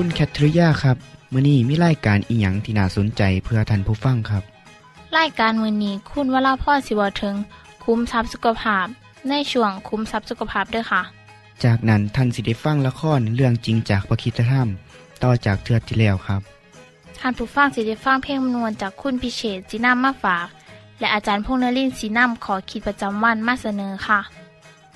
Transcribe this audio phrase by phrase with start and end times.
[0.00, 0.96] คุณแคทริยาครับ
[1.32, 4.42] มื้อนี้มีรายการอีหยังที่น่าสนใจเพื่อท่านผู้ฟังครับ
[5.18, 7.34] รายการมือนี้คุณวราพ่อสิวถึง
[7.84, 8.86] คุ้มทรัพย์สุขภาพ
[9.28, 11.02] ในช่วงคุ้มทรัพย์สุขภาพด้วยค่ะ
[11.64, 14.68] จากนั้นท่านสิได้ฟังละครเรื่องจริงจากประคีตธรรม
[15.22, 16.40] ต่อจากเทือกที่แล้วครับ
[17.18, 20.46] ท่านผู้ฟังสิได้ฟังเพลงมนวนจากคุณพิเชษจีนัมมาฝาก
[20.98, 24.20] และอาจารย์พงษ์นรินทร์สีนัมขอขีดประจำวันมาเสนอค่ะ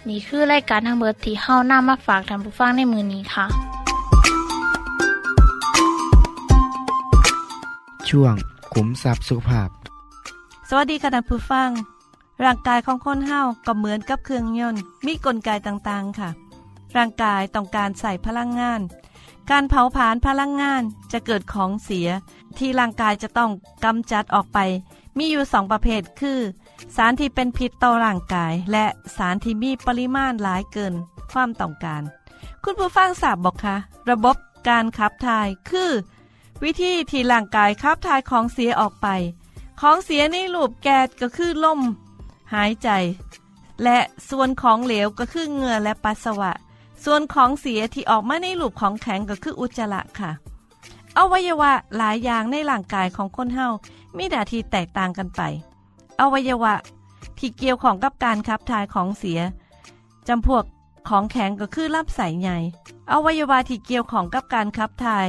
[0.09, 3.47] นี่คือรายการทั้งเบิดที่เฮ้าน้ามาฝากท่านผู้ฟังในมือนี้ค่ะ
[8.11, 8.35] ช่วง
[8.73, 9.69] ขุมทรัพย์สุขภาพ
[10.69, 11.71] สวัสดีค่ะท่านผู้ฟัง
[12.45, 16.31] ร่างกายของคนเฮาก็เหมือนกับเครื่องยนต์มีกลไกต่างๆค่ะ
[16.97, 18.81] ร่างกายต้องการใส่พลังงาน
[19.51, 22.09] การเผาผลาญพลังงานจะเกิดของเสีย
[22.59, 23.51] ที่ร่างกายจะต้อง
[23.85, 24.59] กำจัดออกไป
[25.19, 26.41] มีอยู่สองประเภทคือ
[26.97, 30.95] สารที่เป็นพิษต่อร่างกาย และสารที่มีปริมาณหลายเกิน
[31.33, 32.03] ความต้องการ
[32.65, 33.77] คุณผู้ฟังทราบบอกคะ
[34.11, 34.37] ระบบ
[34.69, 35.91] การขับถ่ายคือ
[36.65, 39.07] วิธีที่ร่างกายขับถ่ายของเสียออกไป
[39.81, 41.81] ของเสียในรูปแก๊สก็คือลม
[42.55, 42.89] หายใจ
[43.83, 43.99] และ
[44.31, 46.53] ส่วนของเหลวก็คือเหงื่อและปัสสาวะ
[47.05, 50.31] ส่วนของเสียที่ออกมาในรูปของแข็งก็คืออุจจาระค่ะ
[51.19, 53.69] อวัยวะหลายอย่างในร่างกายของคนเฮา
[54.17, 55.43] มีหน้าทีแตกต่างกันไป
[56.21, 56.75] อวัยวะ
[57.39, 59.41] ที่เกี่ยวของกับการขับถ่ายของเสีย
[60.29, 60.65] จำพวก
[61.09, 62.59] ของแข็งก็คือลำไส้ใหญ่
[63.13, 65.29] อวัยวะที่เกี่ยวของกับการขับถ่าย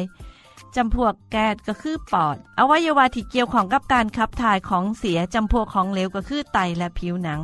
[0.75, 7.39] จำพวกแก๊สก็คือปอด อวัยวะที่เกี่ยวของกับการขับถ่ายของเสียจำพวกของเหลวก็คือไตและผิวหนัง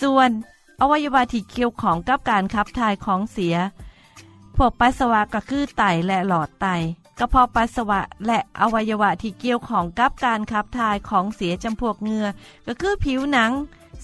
[0.00, 0.30] ส่วน
[0.80, 3.56] อวัยวะที่เกี่ยวของกับการขับถ่ายของเสีย
[4.56, 6.66] พวกปัสสาวะก็คือไตและหลอดไต
[7.18, 12.26] กระเพาะปัสสาวะและอวัยวะที่เกี่ยวของกับการขับถ่ายของเสียจำพวกเหงื่อ
[12.66, 13.50] ก็คือผิวหนัง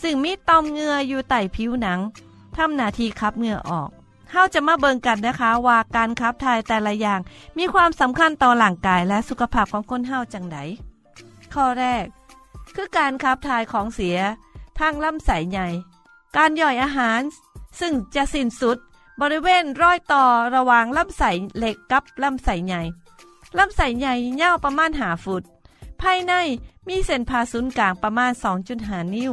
[0.03, 1.99] ซึ่งมีต่อมเหงื่ออยู่ใต้ผิวหนัง
[2.57, 3.91] ทำหน้าที่ขับเหงื่อออก
[4.31, 7.21] เฮาจะมาเบิงกันนะคะว่าการขับถ่ายแต่ละอย่าง
[7.59, 10.59] มีความสำคัญต่อร่างกายและสุขภาพของคนเฮาจังได
[11.53, 12.05] ข้อแรก
[12.75, 14.19] คือการขับถ่ายของเสีย
[14.79, 15.69] ทางลำไส้ใหญ่
[16.37, 17.21] การย่อยอาหาร
[17.81, 18.79] ซึ่งจะสิ้นสุด
[19.21, 20.25] บริเวณรอยต่อ
[20.55, 22.83] ระหว่างลำไส้เล็กกับลำไส้ใหญ่
[23.59, 25.43] ลำไส้ใหญ่ยาวประมาณหาฟุต
[26.01, 26.33] ภายใน
[26.89, 28.33] มีเส้นผ่าศูนย์กลางประมาณ
[28.73, 29.33] 2.5 นิ้ว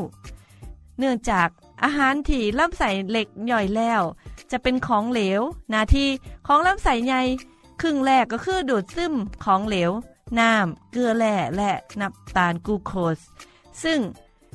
[0.98, 1.48] เนื่องจาก
[1.84, 4.02] อาหารที่ลำไส้เล็กย่อยแล้ว
[4.52, 6.10] จะเป็นของเหลว หน้าที่
[6.48, 7.22] ของลำไส้ใหญ่
[7.82, 9.14] ครึ่งแรกก็คือดูดซึม
[9.44, 9.92] ของเหลว
[10.40, 13.20] น้ำ เกลือแร่และน้ำตาลกูโคส
[13.84, 14.00] ซึ่ง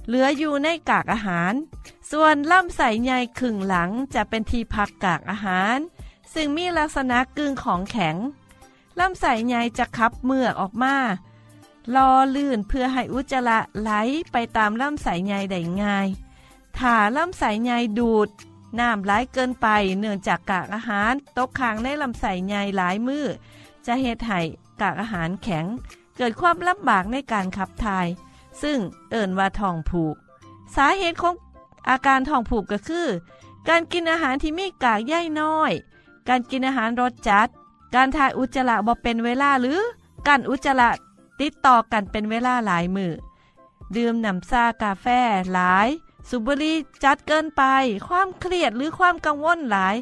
[0.07, 1.53] เหลืออยู่ในกากอาหาร
[2.11, 5.77] ส่วนลำไส้ใหญ่ครึ่งหลังจะเป็นที่พักกากอาหาร
[6.35, 8.17] ซึ่งมีลักษณะกึ่งของแข็ง
[8.99, 10.97] ลำไส้ใหญ่จะขับเมือกออกมา
[11.95, 13.91] รอลื่นเพื่อให้อุจจาระไหล
[14.33, 16.09] ไปตามลำไส้ใหญ่ได้ง่าย
[16.79, 18.29] ถ้าลำไส้ใหญ่ดูด
[18.79, 19.69] น้ำไหลเกินไป
[19.99, 23.25] เนื่องจากกากอาหารตกค้างในลำไส้ใหญ่หลายมือ
[23.87, 24.41] จะเหตุให้
[24.81, 25.67] กากอาหารแข็ง
[26.17, 28.07] เกิดความลำบากในการขับถ่าย
[28.63, 28.79] ซึ่ง
[29.11, 30.17] เอิ่นว่าท้องผูก
[30.77, 31.35] สาเหตุของ
[31.89, 33.09] อาการท้องผูกก็คือ
[33.69, 35.73] การกินอาหารที่มีกากใยน้อย
[36.29, 37.49] การกินอาหารรสจัด
[37.95, 39.81] การถ่ายอุจจาระบ่เป็นเวลาหรือ
[40.27, 40.91] การอุจจาระ
[41.41, 43.13] ติดต่อกันเป็นเวลาหลายมือ
[43.97, 45.07] ดื่มน้ำซากาแฟ
[45.53, 45.89] หลาย
[46.29, 47.63] สูบบุหรี่จัดเกินไป
[48.09, 49.97] ความเครียดหรือความกังวลหลาย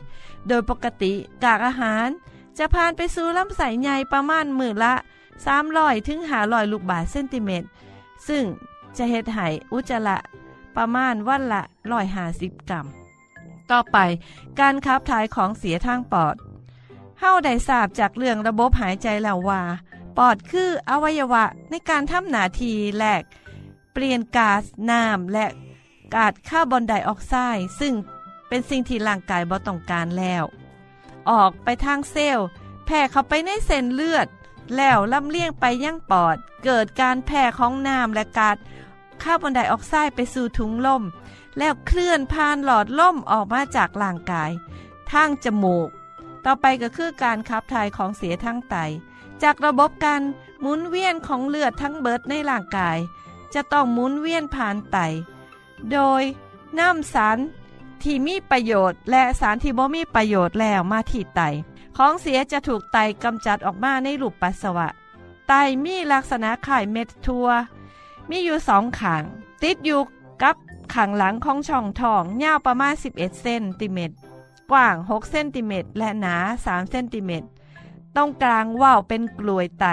[0.48, 1.12] โดยปกติ
[1.44, 2.08] กากอาหาร
[2.58, 4.94] จะผ่านไปสู่ลำไส้ใหญ่ประมาณมือละ
[5.50, 7.68] 300ถึง500ลูกบาศก์เซนติเมตร
[8.28, 8.44] ซึ่ง
[8.96, 10.18] จะเหตุให้อุจจาระ
[10.76, 11.62] ประมาณวันละ
[12.14, 12.86] 150กรัม
[13.70, 13.98] ต่อไป
[14.60, 16.36] การขับถ่ายของเสียทางปอด
[17.20, 19.62] เฮาได้ทราบจากเรื่องระบบหายใจแล้วว่า
[20.16, 23.22] ปอดคืออวัยวะในการทำหน้าที่แลก
[23.92, 25.46] เปลี่ยนก๊าซน้ำและ
[26.14, 27.94] กาซคาร์บอนไดออกไซด์ซึ่ง
[28.48, 30.44] เป็นสิ่งที่ร่างกายบ่ต้องการแล้ว
[31.30, 32.46] ออกไปทางเซลล์
[32.86, 34.26] แผ่เข้าไปในเส้นเลือด
[34.76, 38.56] แล้วลำเลียงไปยังปอด เกิดการแผ่ของน้ำและกาด
[39.22, 41.02] คาร์บอนไดออกไซด์ไปสู่ถุงลม
[41.58, 44.50] แล้วเคลื่อนผ่านหลอดลมออกมาจากร่างกาย
[45.10, 45.88] ทางจมูก
[46.44, 48.76] ต่อไปก็คือการขับถ่ายของเสียทางไต
[49.42, 50.22] จากระบบการ
[50.60, 52.98] หมุนเวียนของเลือดทั้งเบิดในร่างกาย
[53.54, 54.98] จะต้องหมุนเวียนผ่านไต
[55.92, 56.22] โดย
[56.78, 57.38] น้ำสาร
[58.02, 61.40] ที่มีประโยชน์ และสารที่บ่มีประโยชน์แล้วมาที่ไต
[61.96, 64.88] ของเสียจะถูกไตกำจัดออกมาในรูปปัสสาวะ
[65.48, 65.52] ไต
[65.84, 67.48] มีลักษณะข่ายเม็ดทัว
[68.30, 69.22] มีอยู่สองขาง
[69.62, 70.00] ติดอยู่
[70.42, 70.56] กับ
[70.94, 74.14] ขางหลังของช่องท้องยาวประมาณ 11 เซนติเมตร
[74.70, 77.48] กว้าง 6 เซนติเมตร และหนา 3 เซนติเมตร
[78.16, 79.86] ตรงกลางว่าวเป็นกลวยไต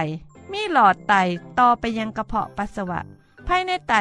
[0.51, 1.13] มีหลอดไต
[1.60, 3.00] ต่อไปยังกระเพาะปัสสาวะ
[3.48, 3.94] ภายในไต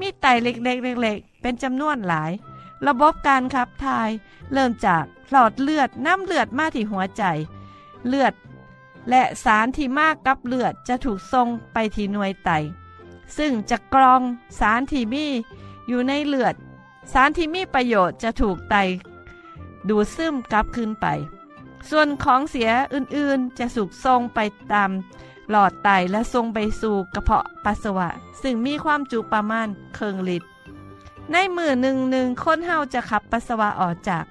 [0.00, 2.32] มีไตเล็กๆเล็กๆเป็นจำนวนหลาย
[2.86, 4.10] ระบบการขับถ่าย
[4.52, 7.22] เริ่มจากหลอดเลือดน้ำเลือดมาที่หัวใจ
[8.06, 8.34] เลือด
[9.10, 12.50] และสารที่มากกับเลือดจะถูกส่งไปที่หน่วยไต
[13.36, 14.20] ซึ่งจะกรอง
[14.60, 15.26] สารที่มี
[15.88, 16.54] อยู่ในเลือด
[17.12, 18.76] สารที่มีประโยชน์จะถูกไต
[19.88, 21.06] ดูดซึมกลับคืนไป
[21.90, 24.38] ส่วนของเสียอื่นๆจะสูกส่งไป
[24.72, 24.90] ตาม
[25.50, 28.08] หลอดไตและส่งไปสู่กระเพาะปัสสาวะ
[28.42, 30.46] ซึ่งมีความจุประมาณเคิงลิตร
[31.32, 34.24] ในมือหนึ่งหนึ่งคนเฮาจะขับปัสสาวะออกจาก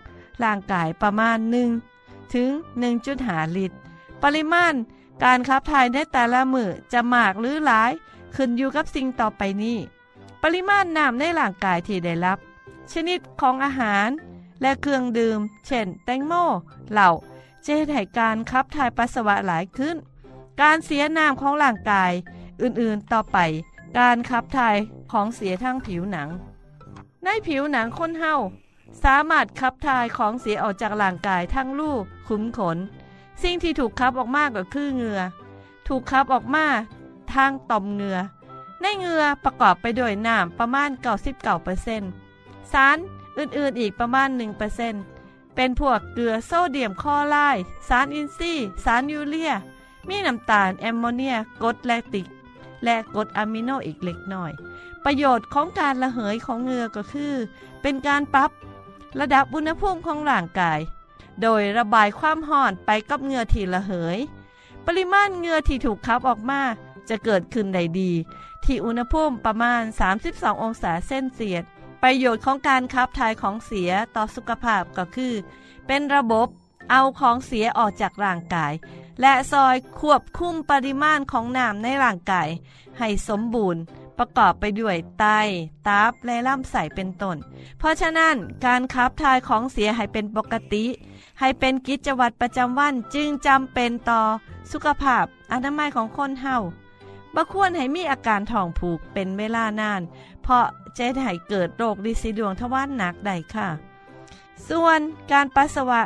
[0.44, 1.70] ร่างกายประมาณหนึ่ง
[2.34, 2.50] ถึง
[3.04, 3.76] 1.5ลิตร
[4.24, 4.74] ปริมาณ
[5.24, 7.92] การขับถ่ายในแต่ละมือจะมากหรือหลาย
[8.36, 9.78] ขึ้นอยู่กับสิ่งต่อไปนี้
[10.44, 12.38] ปริมาณน้ำในร่างกายที่ได้รับ
[12.92, 14.10] ชนิดของอาหาร
[14.62, 16.34] และเครื่องดื่ม เช่น แตงโม
[16.94, 17.10] เหล้า
[17.66, 19.96] จะให้การขับถ่ายปัสสาวะหลายขึ้น
[20.62, 22.12] การเสียน้ำของร่างกาย
[22.62, 23.38] อื่นๆต่อไป
[24.00, 24.76] การขับถ่าย
[25.12, 26.30] ของเสียทางผิวหนัง
[27.24, 28.34] ในผิวหนังคนเฮา
[29.04, 32.78] สามารถขับถ่ายของเสียออกจากร่างกายทั้งลูกขุมขน
[33.42, 35.22] สิ่งที่ถูกขับออกมากก็คือเหงือ
[35.88, 36.66] ถูกขับออกมา
[37.34, 38.18] ทางต่อมเหงือ
[38.82, 40.90] ในเหงือประกอบไปด้วยน้ำประมาณ
[41.62, 42.98] 99%สาร
[43.38, 44.30] อื่นๆอีกประมาณ
[44.92, 49.54] 1%เป็นพวกเกลือโซเดียมคลอไรด์สารอินทรีย์ สารยูเรีย
[50.08, 52.28] มีน้ำตาลแอมโมเนียกรดแลคติก
[52.84, 54.52] และกรดอะมิโนอีกเล็กน้อย
[55.06, 57.34] ประโยชน์ของการระเหยของเหงื่อก็คือ
[57.82, 58.52] เป็นการปรับ
[59.20, 60.80] ระดับอุณหภูมิของร่างกาย
[61.42, 64.18] โดยระบายความห่อนไปกับเหงื่อที่ระเหย
[64.86, 66.62] ปริมาณเหงื่อที่ถูกขับออกมา
[67.10, 68.12] จะเกิดขึ้นได้ดี
[68.66, 69.82] ที่อุณหภูมิประมาณ
[70.22, 71.64] 32 องศาเซนเซียส
[72.04, 75.34] ประโยชน์ของการขับถ่ายของเสียต่อสุขภาพก็คือ
[75.88, 76.48] เป็นระบบ
[76.92, 78.74] เอาของเสียออกจากร่างกาย
[79.22, 82.50] และซอยควบคุมปริมาณของน้ำในร่างกาย
[83.00, 83.82] ให้สมบูรณ์
[84.18, 85.26] ประกอบไปด้วยไต
[85.88, 87.38] ตับและลำไส้เป็นต้น
[87.80, 88.36] เพราะฉะนั้น
[88.66, 90.86] การขับถ่ายของเสียให้เป็นปกติ
[91.40, 94.22] ให้เป็นกิจวัตรประจำวันจึงจำเป็นต่อ
[94.72, 96.58] สุขภาพอนามัยของคนเฮา
[97.36, 100.02] บ่ควรให้มีอาการท้องผูกเป็นเวลานาน
[100.44, 100.66] เพราะ
[100.98, 103.68] จะให้เกิดโรคลินสีดวงทวารหนักได้ค่ะ
[104.70, 105.00] ส่วน
[105.32, 106.02] การปัสสาวะ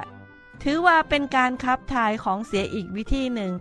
[0.61, 3.51] ถือว่าเป็นการขับถ่ายของเสียอีกวิธีหนึ่ง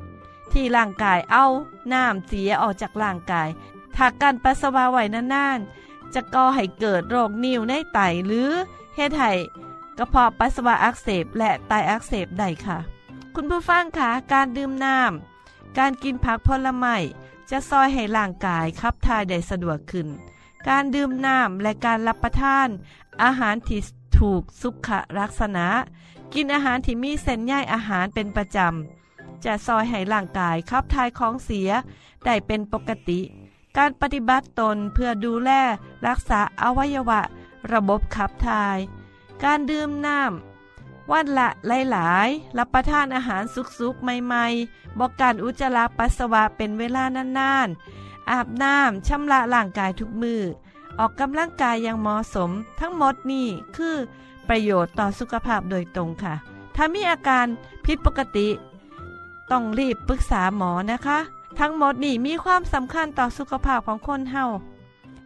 [0.52, 1.46] ที่ร่างกายเอา
[1.92, 3.48] น้ำเสียออกจากร่างกาย
[3.96, 8.50] ถ้าการปัสสาวะไว้นานๆจะก่อให้เกิดโรคนิ่วในไตหรือ
[8.96, 9.32] เฮ็ดให้
[9.98, 12.78] กระเพาะปัสสาวะอักเสบและไตอักเสบได้ค่ะ
[13.34, 16.96] คุณผู้ฟังคะการดื่มน้ำการกินผักผลไม้
[17.50, 20.08] จะซอยให้ร่างกายขับถ่ายได้สะดวกขึ้น
[20.68, 22.68] การดื่มน้ำและการรับประทาน
[23.22, 23.80] อาหารที่
[24.18, 24.88] ถูกสุข
[25.18, 25.66] ลักษณะ
[26.34, 31.70] กินอาหารที่มีเส้นใยอาหารเป็นประจำ จะซอยให้ร่างกายขับถ่ายของเสีย
[32.24, 33.20] ได้เป็นปกติ
[33.76, 35.50] การปฏิบัติตนเพื่อดูแล
[36.06, 37.20] รักษาอวัยวะ
[37.72, 38.78] ระบบขับถ่าย
[39.44, 47.04] การดื่มน้ำวันละหลายๆ รับประทานอาหารสุกๆ ใหม่ๆบอกการอุจจาระปัสสาวะเป็นเวลา
[47.38, 50.42] นานๆ อาบน้ำชำระร่างกายทุกมือ
[50.98, 53.46] ออกกำลังกายอย่างเหมาะสม ทั้งหมดนี่
[53.76, 53.96] คือ
[54.50, 56.34] ประโยชน์ต่อสุขภาพโดยตรงค่ะ
[56.76, 57.46] ถ้ามีอาการ
[57.86, 58.48] ผิดปกติ
[59.50, 61.18] ต้องรีบปรึกษาหมอนะคะ
[61.58, 64.44] ทั้งหมดนี่มีความสำคัญต่อสุขภาพของคนเฮา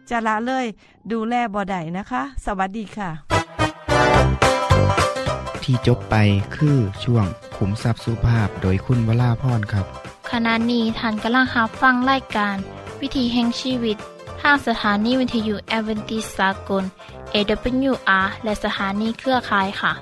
[0.09, 0.65] จะละเลย
[1.11, 3.09] ดูแลบ่ได้นะคะ สวัสดีค่ะ
[5.63, 6.15] ที่จบไป
[6.55, 7.25] คือช่วง
[7.57, 9.85] ขุมทรัพย์สุภาพโดยคุณวราพรครับ
[10.31, 12.55] ขณะนี้ท่านกำลังรับฟังรายการ
[13.01, 13.97] วิธีแห่งชีวิต
[14.49, 16.83] ทางสถานีวิทยุแอเวนติสากล
[17.33, 19.93] AWR และสถานีเครือข่ายค่ะ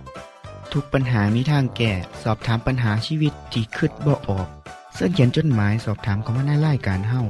[0.73, 1.91] ทุกปัญหามีทางแก้
[2.23, 4.47] สอบถามปัญหาชีวิตที่คืดบ่ออก
[4.93, 7.21] เสื้อเขียนจดหมายสอบถามเขามาในรายการเฮา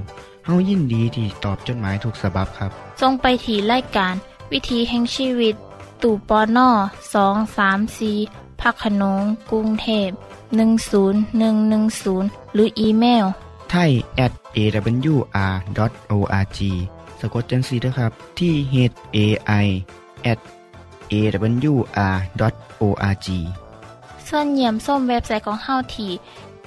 [0.46, 4.13] เฮายินดีที่ตอบจดหมายถูกสาบบครับ ทรงไปถีรายการ
[4.51, 5.55] วิธีแห่งชีวิต
[6.03, 6.70] ตู่ปอน่อ
[7.13, 8.12] สองสามสี
[8.60, 10.10] ผพักขนงกรุงเทพ
[10.91, 13.25] 10110 หรืออีเมล
[13.72, 13.91] ไทย
[14.25, 15.50] at awr.org
[17.25, 18.75] สะกดจังสีนะครับ ที่ h
[19.15, 19.18] a
[19.63, 19.65] i
[20.32, 20.39] at
[21.12, 23.27] awr.org
[24.27, 26.12] ส่วนเยี่ยมส้มเว็บไซต์ของเฮาที่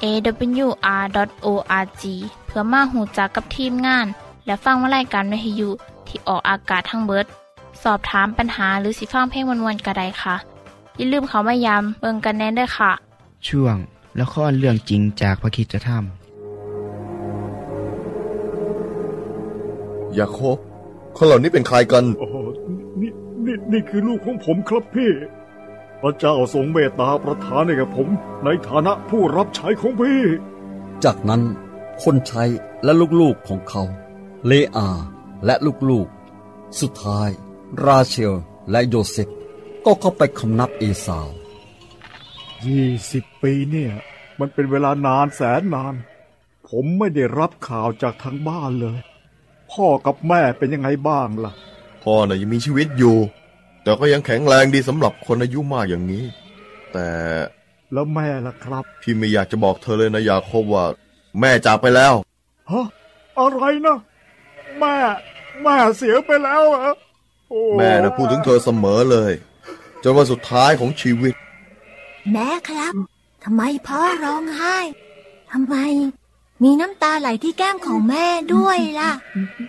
[0.03, 2.03] awr.org
[2.47, 4.07] เพื่อมาหูจักกับทีมงาน
[4.47, 5.71] และฟังวารายการวิทยุ
[6.07, 7.27] ที่ออกอากาศทั้งเบิด
[7.83, 10.35] สอบถามปัญหาหรือสิฟังเพลงวนๆกระไดค่ะ
[10.97, 12.93] อย่าลืมเขามายามเบิงกันแน่นด้วยค่ะ
[13.49, 13.77] ช่วง
[14.21, 15.93] ละครเรื่องจริงจากพระคริสตธร
[20.19, 20.57] ยาโคบ
[21.17, 22.29] คนเหล่านี้เป็นใครกัน โอ้
[23.01, 23.13] นี่
[23.47, 25.13] นี่นี่คือลูกของผมครับพี่
[26.01, 28.09] พระเจ้าทรงเมตตาประทานให้กับผม
[28.45, 30.23] ในฐานะผู้รับใช้ของพี่
[31.05, 31.43] จากนั้น
[32.03, 32.45] คนใช้
[32.85, 33.83] และลูกๆของเขา
[34.47, 34.89] เลอา
[35.45, 35.55] และ
[35.91, 37.29] ลูกๆ สุดท้าย
[37.85, 38.35] ราเชล
[38.71, 39.29] และโยเซฟ
[39.87, 41.29] ก็เข้าไปคำนับเอสาว
[42.67, 43.93] ยี่สิบปีเนี่ย
[44.39, 45.95] มันเป็นเวลานานแสนนาน
[46.69, 48.99] ผมไม่ได้รับข่าวจากทางบ้านเลย
[49.73, 51.53] พ่อกับแม่เป็นยังไงบ้างล่ะ
[52.05, 53.17] พ่อน่ะยังมีชีวิตอยู่
[53.83, 56.25] แต่ก็ยังแข็งแรงดีสำหรับคนอายุมากอย่างนี้
[56.93, 57.09] แต่
[57.93, 60.85] แล้วแม่ล่ะครับ พี่ไม่อยากจะบอกเธอเลยนะยาโคบว่า
[61.41, 62.15] แม่จากไปแล้ว
[62.71, 62.87] ฮะ
[63.39, 63.99] อะไรนะ
[64.79, 64.95] แม่
[65.63, 66.93] แม่เสียไปแล้วเหรอ
[67.49, 69.33] โอ้แม่นะพูดถึงเธอเสมอเลย
[70.03, 71.35] จนวันสุดท้ายของชีวิต
[72.33, 72.95] แม่ครับ
[73.45, 74.77] ทำไมพ่อร้องไห้
[75.53, 75.77] ทำไม
[76.63, 79.13] มีน้ำตาไหลที่แก้มของแม่ด้วยล่ะ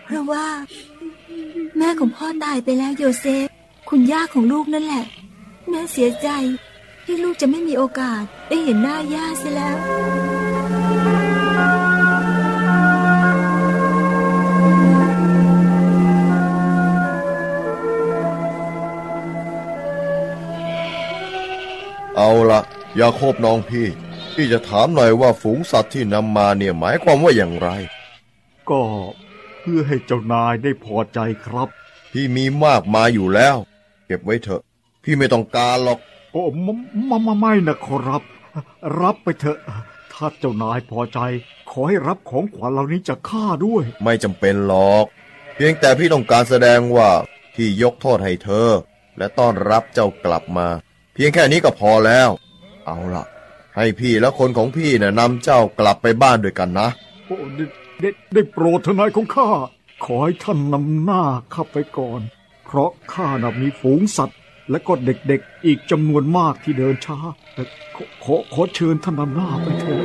[0.05, 0.45] เพราะว่า
[1.77, 3.47] แม่ของพ่อตายไปแล้วโยเซฟ
[3.89, 5.05] คุณย่าของลูกนั่นแหละ
[5.69, 6.29] แม่เสียใจ
[7.05, 9.77] ที่ลูกจะไม่มีโอกาสได้เห็นหน้าย่าเสียแล้ว
[22.17, 22.61] เอาละ
[22.99, 23.87] ยาโคบน้องพี่
[24.39, 27.69] พี่จะถามหน่อยว่าฝูงสัตว์ที่นำมาเนี่ยหมายความว่าอย่างไร
[28.69, 28.81] ก็
[29.59, 31.69] เพื่อให้เจ้านายได้พอใจครับ
[32.11, 33.55] พี่มีมากมายอยู่แล้ว
[34.05, 34.61] เก็บไว้เถอะ
[35.03, 35.99] พี่ไม่ต้องการหรอก
[36.31, 36.67] โอ้ม
[37.09, 38.23] มามาไม่นะขอรับ
[39.01, 39.59] รับไปเถอะ
[40.13, 41.19] ถ้าเจ้านายพอใจ
[41.71, 45.05] ขอให้รับของขวัญเหล่านี้จากข้าด้วย ไม่จำเป็นหรอก
[45.55, 47.09] เพียงแต่พี่ต้องการแสดงว่า
[47.55, 48.69] พี่ยกโทษให้เธอ
[49.17, 50.67] และต้อนรับเจ้ากลับมา
[51.13, 52.29] เพียงแค่นี้ก็พอแล้ว
[52.85, 53.25] เอาล่ะ
[53.77, 56.87] ให้พี่และคนของพี่น่ะนำเจ้ากลับไปบ้านด้วยกันนะ
[57.25, 57.65] โอ้ได้
[58.01, 59.47] ได้ได้โปรดทนายของข้า
[60.05, 61.21] ขอให้ท่านนำหน้า
[61.53, 62.21] ข้าไปก่อน
[62.65, 64.37] เพราะข้าน่ะมีฝูงสัตว์
[64.71, 67.17] และก็เด็กๆ อีกจำนวนมากที่เดินช้า
[67.53, 67.63] แต่
[67.95, 70.03] ขอขอขอเชิญท่านนำหน้าไปเถิด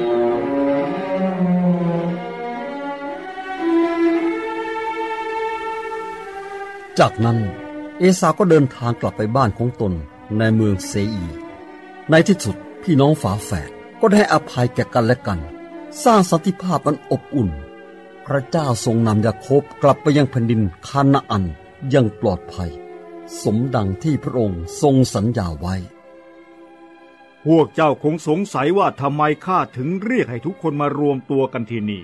[6.99, 7.39] จากนั้น
[7.99, 9.93] เอสาวก็เดินทางกลับไปบ้านของตน
[10.39, 11.27] ในเมืองเซอี
[12.11, 13.71] ในที่สุด พี่น้องฝาแฝด
[14.01, 15.41] ก็ได้อภัยแก่กันและกัน
[16.05, 17.51] สร้างสันติภาพอันอบอุ่น
[18.27, 21.45] พระเจ้าทรงนำยาโคบกลับไปยังแผ่นดินคานาอัน
[21.91, 22.71] อยังปลอดภัย
[23.43, 25.75] สมดังที่พระองค์ทรงสัญญาไว้
[27.47, 32.03] พวกเจ้าคงสงสัยว่าทำไมข้าถึงเรียกให้ทุกคนมารวมตัวกันที่นี่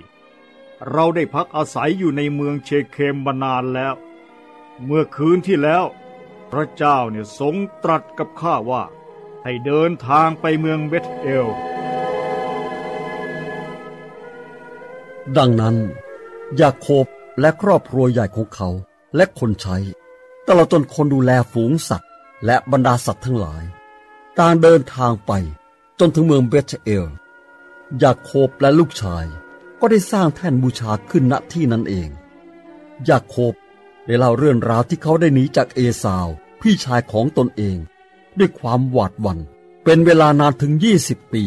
[0.91, 3.93] เราได้พักอาศัยอยู่ในเมืองเชเคมมานานแล้ว
[4.85, 5.85] เมื่อคืนที่แล้ว
[6.51, 8.83] พระเจ้าเนี่ยทรงตรัสกับข้าว่า
[9.49, 11.47] ให้เดินทางไปเมืองเบธเอล
[15.37, 15.75] ดังนั้น
[16.59, 17.05] ยาโคบ
[17.39, 18.69] และครอบครัวใหญ่ของเขา
[19.15, 19.77] และคนใช้
[20.47, 22.09] ตลอดจนคนดูแลฝูงสัตว์
[22.45, 23.63] และบรรดาสัตว์ทั้งหลาย
[24.39, 25.31] ต่างเดินทางไป
[25.99, 27.05] จนถึงเมืองเบธเอล
[28.03, 29.25] ยาโคบและลูกชาย
[29.79, 32.09] ก็ได้สร้างแท่นบูชาขึ้นณที่นั้นเอง
[33.09, 33.53] ยาโคบ
[34.05, 36.27] ได้เล่าเรื่องราวที่เขาได้หนีจากเอสาว
[36.61, 37.79] พี่ชายของตนเอง
[38.37, 39.39] ด้วยความหวาดหวัน่น
[39.83, 41.43] เป็นเวลานานถึง20ปี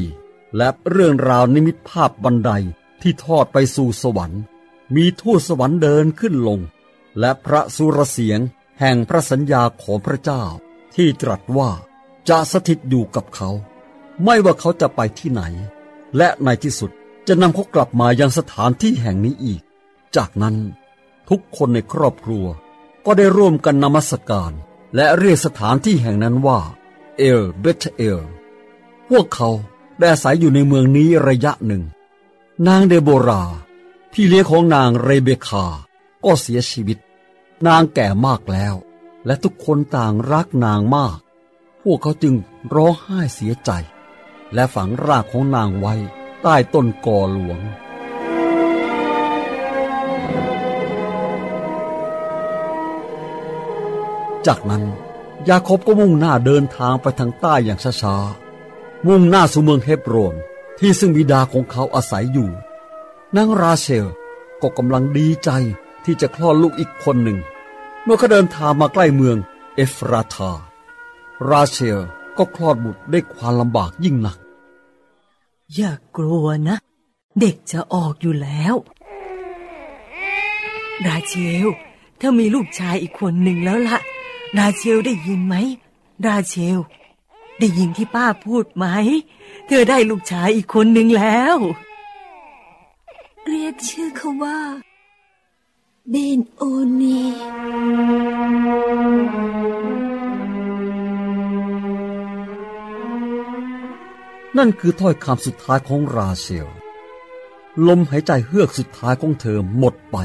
[0.56, 2.50] และเรื่องราวนิมิตภาพบันได
[3.02, 4.42] ที่ทอดไปสู่สวรรค์
[4.94, 6.60] มีทูตสวรรค์เดินขึ้นลง
[7.18, 8.40] และพระสุรเสียง
[8.80, 10.42] แห่งพระสัญญาของพระเจ้า
[10.94, 11.70] ที่ตรัสว่า
[12.28, 13.50] จะสถิตอยู่กับเขา
[14.24, 15.42] ไม่ว่าเขาจะไปที่ไหน
[16.16, 16.90] และในที่สุด
[17.28, 19.62] จะนำเขากลับมายังสถานที่แห่งนี้อีก
[20.16, 20.56] จากนั้น
[21.28, 22.46] ทุกคนในครอบครัว
[23.06, 24.52] ก็ได้ร่วมกันนมัสการ
[24.94, 26.60] และเรียกสถานที่แห่งนั้นว่า
[27.18, 28.20] เอลเบธเอล
[29.08, 29.50] พวกเขา
[29.98, 31.82] ได้อาศัยอยู่ในเมืองนี้ระยะหนึ่ง
[32.66, 33.42] นางเดโบรา
[34.12, 35.64] พี่เลี้ยงของนางเรเบคา
[36.24, 36.98] ก็เสียชีวิต
[37.66, 38.74] นางแก่มากแล้ว
[39.26, 41.18] และทุกคนต่างรักนางมาก
[41.82, 42.34] พวกเขาจึง
[42.74, 43.70] ร้องไห้เสียใจ
[44.54, 45.94] และฝังรากของนางไว้
[46.42, 47.60] ใต้ต้นกอหลวง
[54.46, 54.84] จากนั้น
[55.48, 60.34] ยาโคบก็มุ่งหน้าเดินทางไปทางใต้อย่างช้าๆ มุ่งหน้าสู่เมืองเฮบโรน
[60.78, 62.50] ที่ซึ่งบิดาของเขาอาศัยอยู่
[63.36, 64.06] นางราเชล
[64.62, 65.50] ก็กำลังดีใจ
[66.04, 67.38] ที่จะคลอดลูกอีกคนหนึ่ง
[68.04, 69.36] เมื่อเขาเดินทางมาใกล้เมือง
[69.76, 70.52] เอฟราธา
[71.48, 72.00] ราเชล
[72.38, 74.38] ก็คลอดบุตรด้วยความลำบากยิ่งหนัก
[75.74, 76.76] อย่ากลัวนะ
[77.40, 78.74] เด็กจะออกอยู่แล้ว
[81.06, 81.34] ราเช
[81.64, 81.66] ล
[82.18, 83.98] เธอมีลูกชายอีกคนหนึ่งแล้วละ่ะ
[84.58, 85.54] ราเชลได้ยินไหม
[86.26, 86.78] ราเชล
[87.58, 88.86] ได้ยินที่ป้าพูดไหม
[89.66, 91.56] เธอได้ลูกชายอีกคนหนึ่งแล้ว
[93.46, 94.58] เรียกชื่อเขาว่า
[96.10, 96.62] เบนโอ
[97.00, 97.20] นี
[104.56, 106.68] นั่นคือถ้อยคำสุดท้ายของราเชล
[107.86, 110.16] ลมหายใจเฮือกสุดท้ายของเธอหมดไป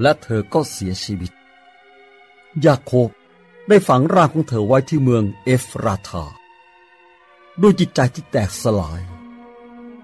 [0.00, 1.32] และเธอก็เสียชีวิต
[2.66, 3.10] ยาโคบ
[3.68, 6.24] ได้ฝังร่างของเธอไว้ที่เมืองเอฟราธา
[7.60, 9.00] ด้วยจิตใจที่แตกสลาย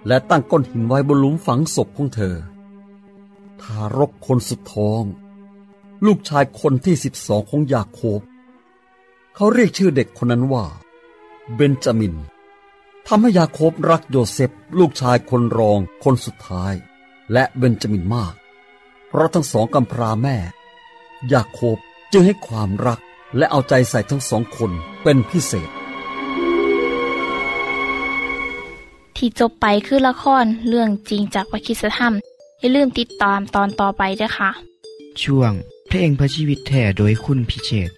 [0.06, 2.36] และตั้งก้อนหินไว้บนหลุมฝังศพของเธอ
[3.62, 5.02] ทารกคนสุดท้อง
[6.06, 8.20] ลูกชายคนที่สิบสองของยาโคบ
[9.34, 10.64] เขาเรียกชื่อเด็กคนนั้นว่า
[11.54, 12.14] เบนจามิน
[13.06, 16.74] ทำให้ยาโคบรักโยเซฟลูกชายคนรองคนสุดท้าย
[17.32, 18.34] และเบนจามินมาก
[19.08, 20.36] เพราะทั้งสองกำพร้าแม่
[21.32, 21.78] ยาโคบ
[22.16, 23.00] จึงให้ความรัก
[23.36, 24.70] และเอาใจใส่ทั้งสองคน
[25.02, 25.70] เป็นพิเศษ
[29.16, 32.14] ที่จบไปคือละครเรื่องจริงจากวิคิสธรรม
[32.60, 34.50] อย่าลืมติดตามตอนต่อไปด้วยค่ะ
[35.22, 35.52] ช่วง
[35.88, 37.90] เพลงพระชีวิตแท่โดยคุณพิเชษ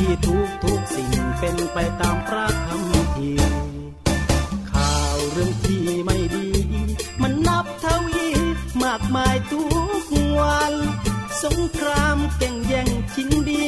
[0.00, 3.30] ที่ทุกทุกๆสิ่งเป็นไปตามพระคำที
[4.72, 6.48] ข่าวเรื่องที่ไม่ดี
[7.22, 8.28] มันนับทวี
[8.84, 9.62] มากมายทุ
[10.02, 10.04] ก
[10.38, 10.74] วัน
[11.42, 13.66] สงครามแก่งแย่งชิงดี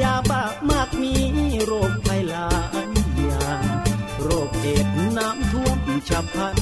[0.00, 1.14] ยาบ้ามากมี
[1.64, 2.50] โรคภัยหลา
[2.86, 2.88] ย
[3.26, 3.64] อย่าง
[4.22, 6.56] โรคเอดน้ำท่วมฉับพลัน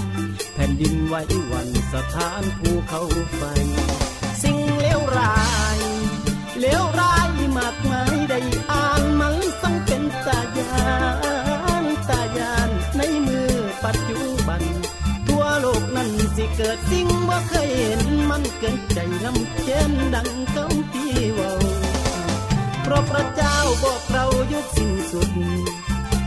[0.54, 1.14] แผ่นดินไหว
[1.50, 3.02] วันสถานภูเขา
[3.36, 3.42] ไฟ
[4.42, 5.36] สิ่งเลวร้า
[5.76, 5.78] ย
[6.60, 7.28] เลวร้าย
[7.58, 7.95] มากมาย
[10.58, 10.96] ยา
[11.82, 13.52] นตายานในมือ
[13.84, 14.62] ปัจจุบัน
[15.26, 21.52] ทั่วโลกนั้นสิเกิดสิ่งว่าเคยเห็นมันเกินใจลำเช่นดังคำที่ว่า
[22.82, 25.30] เพราะพระเจ้าบอกเรายุดสิ้นสุด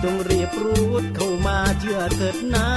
[0.04, 2.70] จงเรียบรูดเข้ามาเชื่อเถิดนา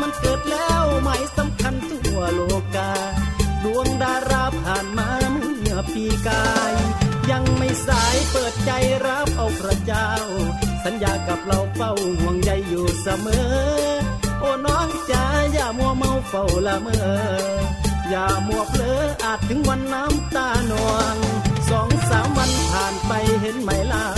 [0.00, 2.40] มันเกิดแล้วหมายสำคัญทั่วโล
[2.76, 2.92] กา
[3.62, 6.81] ดวงดาราผ่านมาเมื่อปีกาย
[7.86, 8.70] สายเปิดใจ
[9.06, 10.08] รับเอาพระเจ้า
[10.84, 13.50] สัญญากับเราเฝ้าห่วงใยอยู่เสมอ
[14.40, 17.06] โอ้น้องจ๋าอย่ามัวเมาเฝ้าละเมอ
[18.10, 21.16] อย่ามัวเพลออาจถึงวันน้ำตาหนวง
[21.70, 24.08] สองสามวันผ่านไปเห็นไหมเล่า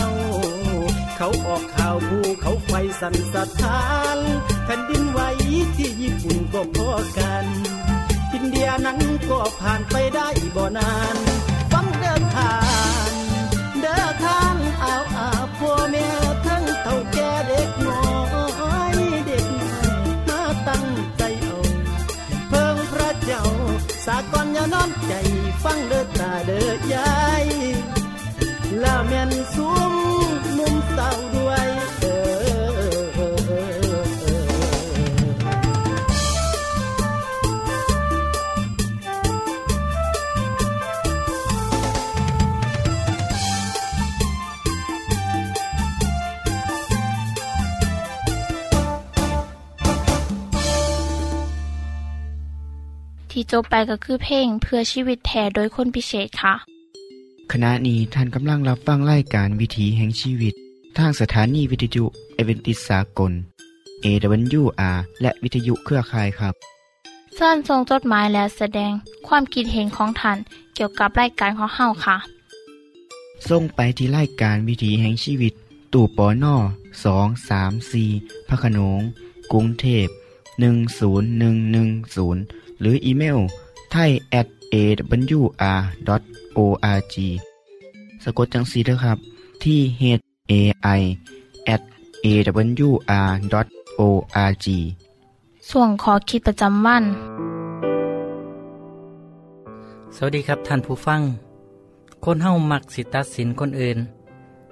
[1.16, 3.82] เขาออกข่าวภูเขาไฟสั่นสะท้า
[4.16, 4.18] น
[4.64, 5.20] แผ่นดินไหว
[5.76, 6.88] ที่ญี่ปุ่นก็พอ
[7.18, 7.46] กัน
[8.32, 8.98] อินเดียนั้น
[9.30, 11.16] ก็ผ่านไปได้บ่นาน
[11.72, 12.54] ฟังเดินทา
[12.92, 12.93] ง
[14.24, 16.08] ทางเอาอาพ่อแม่
[16.46, 18.04] ทั้งเต่าแก่เด็กน้อ
[18.94, 19.74] ยเด็กน้อ
[20.06, 21.58] ยมาตั้งใจเอา
[22.48, 23.44] เพิ่งพระเจ้า
[24.06, 25.12] สากลอย่าน้อมใจ
[25.62, 27.44] ฟังเด้อตาเด้อยาย
[28.82, 29.73] ลาแม่นสู
[53.54, 56.54] จบไปก็คือเพลงเพื่อชีวิตแทนโดยคนพิเศษค่ะ
[57.52, 60.54] ขณะนี้ท่านกำลังรับฟังรายการวิถีแห่งชีวิต
[60.98, 63.32] ทางสถานีวิทยุเอเวนติสากล
[64.04, 66.54] AWR และวิทยุเครือข่ายครับ
[67.34, 68.92] เชิญส่งจดหมายและแสดง
[69.26, 70.38] ความคิดเห็นของท่าน
[70.74, 72.16] เกี่ยวกับรายการของเฮาค่ะ
[73.48, 75.52] ส่งไปที่รายการวิถีแห่งชีวิต
[75.92, 76.56] ตู่ปอน่อ
[77.04, 78.04] สองสามสี
[78.48, 79.00] พระโขนง
[79.52, 80.18] กรุงเทพ10110
[82.80, 83.38] หรืออีเมล
[83.92, 84.10] ไทย
[84.40, 86.06] at awr.org
[88.24, 89.18] สะกดจังสีเด้อครับ
[89.62, 90.02] ที่ h
[90.50, 90.52] a
[90.98, 91.00] i
[91.74, 91.82] at
[92.24, 92.58] a w
[93.62, 93.66] r
[93.98, 94.00] o
[94.48, 94.66] r g
[95.70, 97.04] ส่วนขอคิดประจำวัน
[100.16, 101.20] สวัสดีครับท่านผู้ฟัง
[102.24, 103.98] คนเฮามักสิตัดสินคนอื่น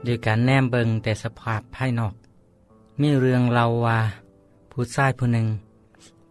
[0.04, 2.14] โดยการแนมเบิงแต่สภาพภายนอก
[3.00, 3.98] มีเรื่องเราว่า
[4.72, 5.46] ผู้ชายผู้หนึ่ง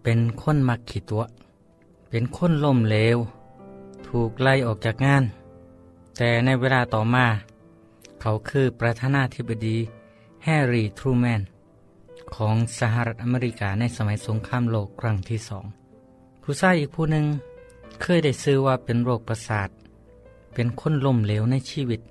[0.04, 1.24] เป็นคนมักขีตัว
[2.13, 3.17] เป็นคนล่มเหลว
[4.08, 5.24] ถูกไล่ออกจากงาน
[6.17, 7.26] แต่ในเวลาต่อมา
[8.21, 9.78] เขาคือประธานาธิบดี
[10.43, 11.41] แฮร์รี่ทรูแมน
[12.36, 15.65] ของสหรัฐอเมริกาในสมัยสงครามโลกครั้งที่สอง
[16.43, 17.26] ผู้ชายอีกผู้หนึ่ง
[18.02, 19.69] เคยได้ซื้อว่าเป็นโรคประสาท
[20.54, 22.02] เป็นคนล้มเหลวในชีวิต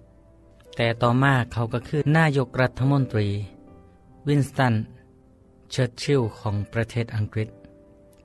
[0.77, 3.29] แต่ต่อมาเขาก็คือนายกรัฐมนตรี
[4.29, 4.75] วินสตัน
[5.71, 7.49] เชิร์ชิลของประเทศอังกฤษ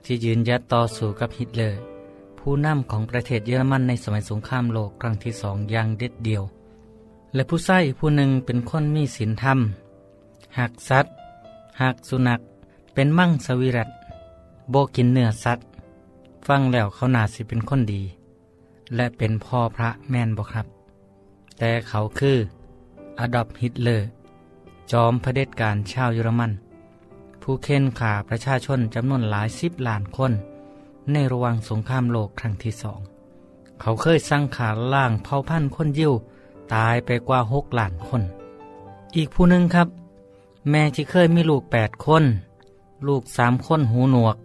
[0.06, 1.78] ที่ยืนหยัดต่อสู้กับฮิตเลอร์
[2.38, 6.42] ผู้นำของประเทศเยอรมันในสมัยสงครามโลกครั้งที่สองอย่างเด็ดเดียว
[7.34, 9.58] และผู้ชายอีกผู้หนึ่งเป็นคนมีศีลธรรม
[10.58, 11.12] ฮักสัตว์
[11.82, 12.40] ฮักสุนัข
[12.94, 15.66] เป็นมังสวิรัติบ่กินเนื้อสัตว์
[16.46, 18.02] ฟังแล้วเขานาสิเป็นคนดี
[18.94, 20.66] และเป็นพ่อพระแม่นบ่ครับ
[21.58, 22.36] แต่เขาคือ
[23.18, 24.06] อดอล์ฟฮิตเลอร์
[24.92, 26.52] จอมเผด็จการชาวเยอรมัน
[27.48, 30.32] ผู้เค้นขาประชาชนจำนวนหลายสิบล้านคน
[31.12, 33.00] ในระหว่างสงครามโลกครั้งที่สอง
[33.80, 36.12] เขาเคยสร้างขาล่างเผ่าพันธุ์คนยิว
[36.74, 38.22] ตายไปกว่าหกล้านคน
[39.16, 39.88] อีกผู้หนึ่งครับ
[40.70, 42.24] แม่ที่เคยมีลูกแปดคน
[43.08, 44.36] ลูกสามคนหูหนวก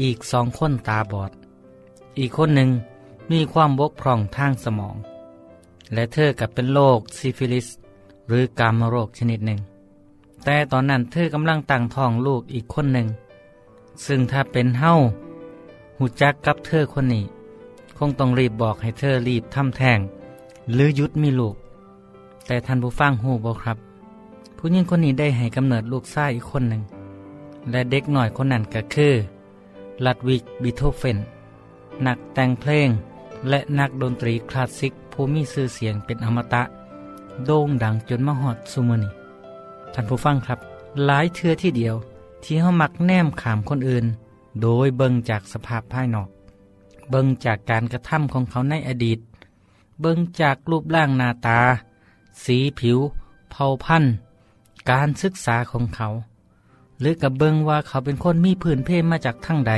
[0.00, 1.32] อีกสองคนตาบอด
[2.18, 2.70] อีกคนหนึ่ง
[3.30, 4.96] มีความบกพร่องทางสมอง
[5.92, 7.66] และเธอกับเป็นโรคซิฟิลิส
[8.28, 9.60] หรือกามโรคชนิดหนึ่ง
[10.44, 13.08] แต่ตอนนั้นเธอกำลังตั้งท้องลูกอีกคนหนึ่ง
[14.06, 17.24] ซึ่งถ้าเป็นเฮาฮู้จักกับเธอคนนี้
[17.96, 19.98] คงต้องรีบบอกให้เธอรีบทำแท้ง
[20.74, 21.56] หรือหยุดมีลูก
[22.46, 23.78] แต่ท่านผู้ฟังฮู้บ่ครับ
[24.56, 26.82] ผู้หญิงคนนี้ได้ให้กำเนิดลูกชายอีกคนหนึ่ง
[27.70, 29.14] และเด็กหน่อยคนนั้นก็คือ
[30.04, 31.18] ลัดวิกบิโทเฟน
[32.06, 32.88] นักแต่งเพลง
[33.48, 36.62] และนักดนตรีคลาสสิกผู้มีชื่อเสียงเป็นอมตะ
[37.46, 39.21] โด่งดังจนมาฮอดซูมือนี
[39.94, 40.58] ท่านผู้ฟังครับ
[41.04, 41.94] หลายเทือที่เดียว
[42.42, 44.06] ที่เขามักแนมขามคนอื่น
[44.62, 46.28] โดยเบิ่งจากสภาพภายนอก
[47.10, 49.18] เบิ่งจากการกระทำของเขาในอดีต
[50.00, 51.60] เบิ่งจากรูปร่างหน้าตา
[52.44, 52.98] สีผิว
[53.50, 54.12] เผ่าพันธุ์
[54.90, 56.08] การศึกษาของเขา
[57.00, 59.72] หรือกับเบิงว่าเขาเป็นคนมีพื้นเพมาจากทั้งใด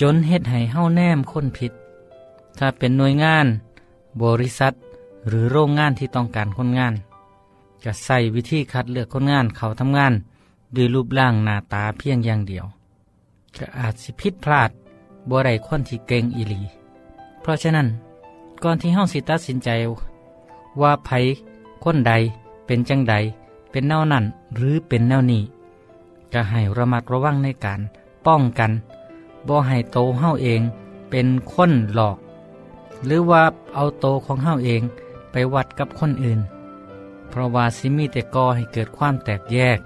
[0.00, 1.72] จนเฮ็ดให้เฮาแนมคนผิด
[2.58, 3.46] ถ้าเป็นหน่วยงาน
[4.22, 4.72] บริษัท
[5.28, 6.94] หรือโรงงานที่ต้องการคนงาน
[7.84, 10.12] จะใส่วิธีคัดเลือกคนงานเขาทำงาน
[10.74, 12.66] ด้วยรูปร่างหน้าตาเพียงอย่างเดียว
[13.58, 14.70] ก็อาจสิผิดพลาด
[15.28, 16.60] บ่ได้คนที่เก่งอีหลี
[17.40, 17.88] เพราะฉะนั้น
[18.62, 19.70] ก่อนที่เฮาสิตัดสินใจ
[20.80, 21.10] ว่าไผ
[21.84, 22.12] คนใด
[22.66, 23.14] เป็นจังใด
[23.70, 24.24] เป็นแนวนั้น
[24.56, 25.42] หรือเป็นแนวนี้
[26.32, 27.80] ก็ให้ระมัดระวังในการ
[28.26, 28.70] ป้องกัน
[29.48, 30.60] บ่ให้โตเฮาเอง
[31.10, 32.16] เป็นคนหลอก
[33.04, 33.42] หรือว่า
[33.74, 34.82] เอาโตของเฮาเอง
[35.30, 36.40] ไปวัดกับคนอื่น
[37.32, 39.78] เพราะว่าสิมีแต่ก่อให้เกิดความแตกแยก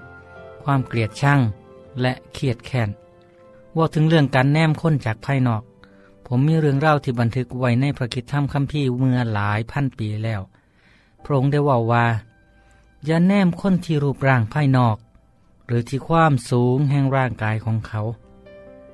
[0.63, 1.39] ความเกลียดชัง
[2.01, 2.89] และเครียดแค้น
[3.77, 5.63] ว่าถึงเรื่องการแนมค้นจากภายนอก
[6.25, 10.41] ผมมีเรื่องเล่าที่บันทึกไว้ในพระคิดธรรมคัมภีร์เมื่อหลายพันปีแล้ว
[11.23, 12.05] พระองค์ได้ว่าว่า
[13.05, 14.97] อย่าแนมค้นที่รูปร่างภายนอก
[15.67, 18.01] หรือที่ความสูงแห่งร่างกายของเขา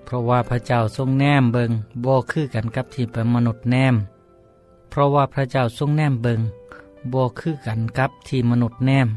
[0.04, 1.72] เพราะว่าพระเจ้าทรงแนมเบิง
[2.04, 3.96] บ่คือกันกับที่เป็นมนุษย์แนม
[4.90, 6.40] เพราะว่าพระเจ้าทรงแนมเบิง
[7.12, 9.08] บ่คือกันกับที่มนุษย์แนม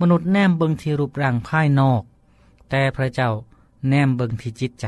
[0.00, 2.02] มนุษย์แนมเบิงที่รูปร่างภายนอก
[2.70, 3.30] แต่พระเจ้า
[3.88, 4.86] แนมเบิงที่จิตใจ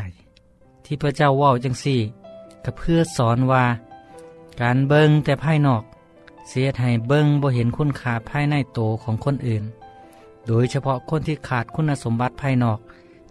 [0.85, 2.01] ที่พระเจ้าว่าจังสี่
[2.65, 3.65] ก็เพื่อสอนว่า
[4.61, 5.83] การเบิงแต่ภายนอก
[6.49, 9.65] เสียให้เบิงบ่เห็นคุณค่าภายในโตของคนอื่น
[10.47, 12.79] โดยเฉพาะคนที่ขาดคุณสมบัติภายนอก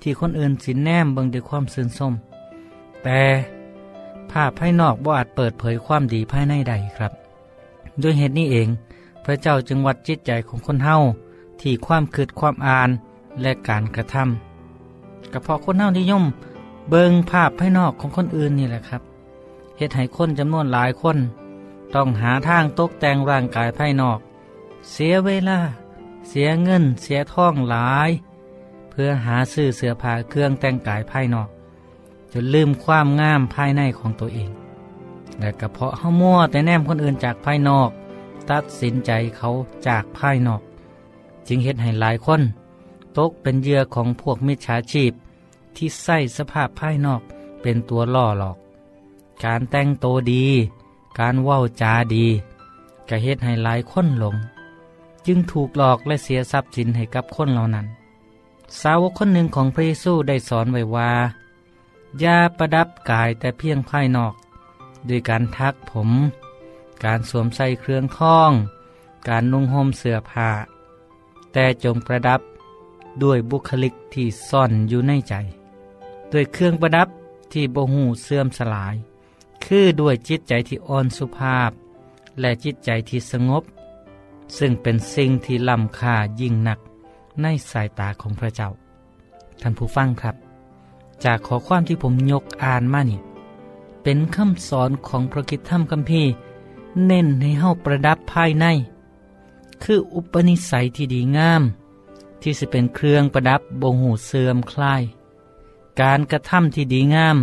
[0.02, 2.13] ที่คนอื่นสินแนมเบิงด้วยความซื่นส้ม
[3.04, 3.21] แต่
[4.32, 7.13] ภาพภายนอกบ่อาจเปิดเผยความดีภายในใดครับ
[8.01, 8.67] ด้วยเหตุนี้เอง
[9.23, 10.97] พระเจ้าจึงวัดจิตใจของคนเฮา
[11.62, 12.89] ที่ความคิดความอ่าน
[13.41, 16.23] และการกระทำก็เพาะคนเฮานิยม
[16.89, 19.01] เบิงภาพภายนอกของคนอื่นนี่แหละครับ
[19.77, 21.17] เหตุให้คนจำนวนหลายคน
[21.95, 24.19] ต้องหาทางตกแต่งร่างกายภายนอก
[24.91, 25.60] เสียเวลา
[26.29, 28.10] เสียเงิน เสียท่องหลาย
[28.89, 31.49] เพื่อหาซื้อเสื้อผ้าเครื่องแต่งกายภายนอก
[32.34, 34.49] จนลืมความงามภายในของตัวเอง
[35.39, 37.89] และก็เพาะเฮามั่วแต่แนมคนอื่นจากภายนอก
[38.50, 39.50] ตัดสินใจเขา
[39.88, 40.62] จากภายนอก
[41.48, 42.41] จึงเห็นให้หลายคน
[43.17, 45.12] ตกเป็นเหยื่อของพวกมิจฉาชีพ
[45.76, 47.21] ที่ใส่สภาพภายนอก
[47.62, 48.58] เป็นตัวล่อหลอก
[49.43, 50.45] การแต่งโตดี
[51.19, 52.26] การเว้าจาดี
[53.10, 54.36] กระเฮ็ดให้หลายคนหลง
[55.26, 57.88] จึงถูกหลอกและเสียทรัพย์สินให้กับคนเหล่านั้น
[58.82, 61.12] สาวกคนหนึ่งของพระเยซูได้สอนไว้ว่า
[62.19, 64.34] อย่าประดับกายแต่เพียงภายนอก
[65.09, 66.09] ด้วยการทักผม
[67.03, 68.51] การสวมใส่เครื่องข้อง
[69.27, 70.49] การนุ่งห่มเสื้อผ้า
[71.53, 72.41] แต่จงประดับ
[73.23, 75.33] ด้วยบุคลิกที่ซ่อนอยู่ในใจ
[76.31, 77.07] ด้วยเครื่องประดับ
[77.51, 78.95] ที่บ่หูเสื่อมสลาย
[79.65, 81.71] คือด้วยจิตใจที่อ่อนสุภาพ
[82.39, 83.63] และจิตใจที่สงบ
[84.57, 86.79] ซึ่งเป็นสิ่งที่ล้ำค่ายิ่งหนัก
[87.41, 88.69] ในสายตาของพระเจ้า
[89.61, 90.35] ท่านผู้ฟังครับ
[91.23, 93.19] จากขอความที่ผมยกอ่านมานี่
[94.07, 96.31] เป็นคำสอนของพระกิตธรรมคัมภีร์
[97.05, 98.65] เน้นให้เฮาประดับภายใน
[99.83, 101.61] คืออุปนิสัยที่ดีงาม
[102.41, 105.03] ที่จะเป็นเครื่องประดับบ่หูเสื่อมคลาย
[106.01, 107.37] การกระทำที่ดีงาม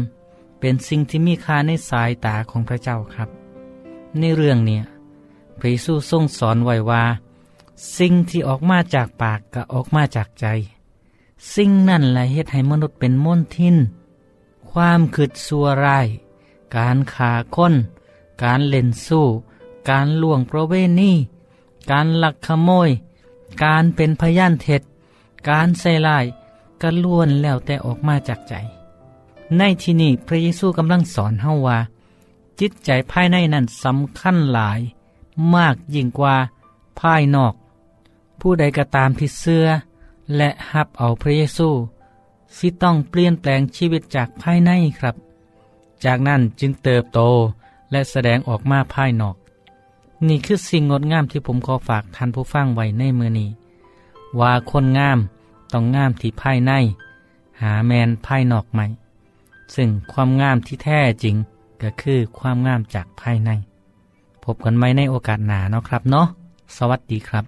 [0.61, 3.29] เป็นสิ่งที่มีค่าในสายตาของพระเจ้าครับ
[4.19, 4.85] ในเรื่องเนี่ย
[5.59, 7.05] พระเยซูทรงสอนไว้ว่า
[7.99, 10.47] สิ่งที่ออกมาจากปากก็ออกมาจากใจ
[11.55, 13.77] สิ่งนั่นแหละเฮ็ดให้มนุษย์เป็นมนทิน
[14.71, 16.09] ความคืดสัวร้าย
[16.77, 17.75] การขาค้น
[18.43, 19.27] การเล่นสู้
[19.91, 21.13] การล่วงประเวณี
[21.91, 22.91] การลักขโมย
[23.65, 24.83] การเป็นพยานเท็จ
[25.49, 26.25] การใส่ลาย
[26.81, 28.55] ก็ล้วนแล้วแต่ออกมาจากใจ
[29.57, 31.79] ในที่นี้พระเยซูกำลังสอนเฮาว่า
[32.61, 34.81] จิตใจภายในนั้นสำคัญหลาย
[35.55, 36.37] มากยิ่งกว่า
[37.01, 37.55] ภายนอก
[38.41, 39.67] ผู้ใดก็ตามที่เสื้อ
[40.37, 41.69] และหับเอาพระเยซู
[42.57, 45.17] สิต้องเปลี่ยนแปลงชีวิตจากภายในครับ
[46.05, 47.21] จากนั้นจึงเติบโต
[47.91, 49.37] และแสดงออกมาภายนอก
[50.29, 53.51] นี่คือสิ่งงดงามที่ผมขอฝากท่านผู้ฟังไว้ในมือนี้
[54.41, 55.19] ว่าคนงาม
[55.73, 56.73] ต้องงามที่ภายใน
[57.61, 58.81] หาแมนภายนอกไหม
[59.75, 61.37] ซึ่งความงามที่แท้จริง
[61.83, 63.51] ก็คือความงามจากภายใน
[64.45, 66.27] พบกันไหมในโอกาสหนาเนาะครับเนาะ
[66.77, 67.45] สวัสดีครับ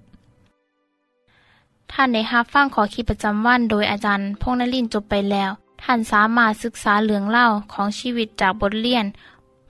[1.93, 5.51] ท่านได้รับฟังขอคิดประจำวันโดยอาจารย์พงษ์นลินจบไปแล้ว
[5.85, 9.05] ท่านสามารถศึกษาเรื่องเล่าของชีวิตจากบทเรียน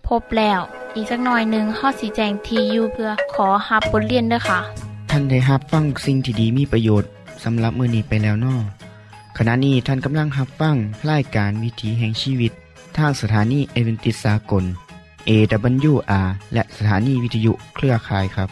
[0.07, 0.61] พบแล้ว
[0.95, 4.61] อีกสักหน่อยหนึ่งข้อสีแจงทียูเพื่อขอฮับบทเรียนด้วยค่ะ
[5.11, 7.11] ท่านได้รับฟังสิ่งที่ดีมีประโยชน์
[7.45, 8.57] สำหรับมือนีไปแล้วนอ
[9.39, 10.77] ขณะนี้ท่านกำลังรับฟัง
[11.11, 12.53] รายการวิถีแห่งชีวิต
[12.97, 14.65] ทางสถานีเอเวนติสากล
[15.29, 18.49] AWR และสถานีวิทยุเครือข่ายครับ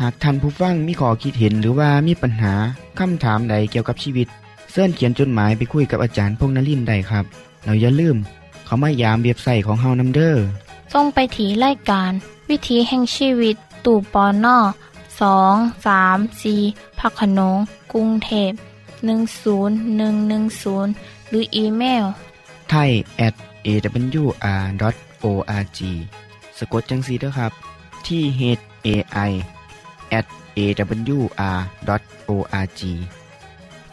[0.00, 2.52] หากท่านผู้ฟังมีข้อคิดเห็นหรือว่ามีปัญหา
[2.98, 4.28] คำถามใดเกี่ยวกับชีวิต
[4.78, 7.24] เสินเขียนจดหมายไปคุยกับอาจารย์พงษ์นลินทร์ได้ครับ
[7.64, 8.16] เราอย่าลืม
[8.64, 10.44] เขามายามเบียบใส่ของเฮานัมเดอร์
[10.92, 12.12] ส่งไปถีรายการ
[12.48, 14.58] วิถีแห่งชีวิต ตู่ปอนนอ
[15.20, 15.54] สอง
[15.86, 16.54] สามสี
[16.98, 17.58] พักขนง
[17.92, 18.52] กรุงเทพ
[19.30, 22.04] 10110 หรืออีเมล
[22.70, 22.90] ไทย
[23.26, 23.34] at
[23.66, 25.78] awr.org
[26.58, 27.52] สะกดจังสีด้วยครับ
[28.06, 28.42] ที่ h
[28.86, 28.88] a
[29.28, 29.30] i
[30.18, 30.26] at
[30.58, 32.80] awr.org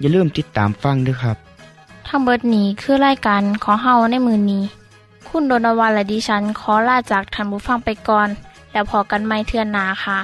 [0.00, 1.36] อย่าลืมติดตามฟังด้วยครับ
[2.08, 4.64] ทั้งเบิดนี้คือรายการของเฮาในมือนี้
[5.28, 8.28] คุณโดนวันและดิฉัน ขอลาจากทันบุฟังไปก่อน
[8.72, 10.18] แล้วพอกันไม่เทื่อนนาค่ะ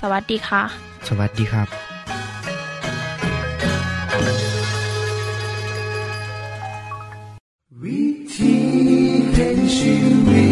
[0.00, 0.62] สวัสดีค่ะ
[1.08, 1.68] สวัสดีครับ
[7.82, 8.02] วิ
[8.34, 8.54] ธี
[9.32, 10.51] แห่งชี